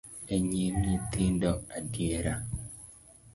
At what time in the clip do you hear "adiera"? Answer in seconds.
1.77-2.33